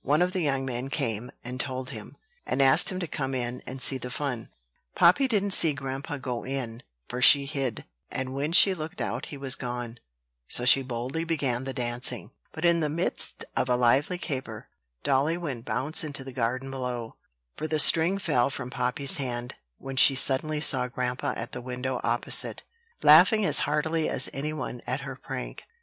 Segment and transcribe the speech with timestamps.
[0.00, 3.62] One of the young men came and told him, and asked him to come in
[3.66, 4.48] and see the fun.
[4.94, 9.36] Poppy didn't see grandpa go in, for she hid, and when she looked out he
[9.36, 9.98] was gone:
[10.48, 14.68] so she boldly began the dancing; but, in the midst of a lively caper,
[15.02, 17.16] dolly went bounce into the garden below,
[17.54, 22.00] for the string fell from Poppy's hand when she suddenly saw grandpa at the window
[22.02, 22.62] opposite,
[23.02, 25.64] laughing as heartily as any one at her prank.